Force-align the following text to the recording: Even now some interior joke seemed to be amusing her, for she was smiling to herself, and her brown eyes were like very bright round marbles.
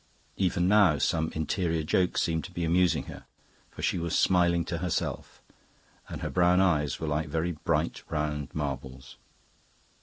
Even 0.35 0.67
now 0.67 0.97
some 0.97 1.29
interior 1.35 1.83
joke 1.83 2.17
seemed 2.17 2.43
to 2.45 2.51
be 2.51 2.65
amusing 2.65 3.03
her, 3.03 3.25
for 3.69 3.83
she 3.83 3.99
was 3.99 4.17
smiling 4.17 4.65
to 4.65 4.79
herself, 4.79 5.43
and 6.09 6.23
her 6.23 6.29
brown 6.31 6.59
eyes 6.59 6.99
were 6.99 7.07
like 7.07 7.29
very 7.29 7.51
bright 7.51 8.01
round 8.09 8.49
marbles. 8.55 9.17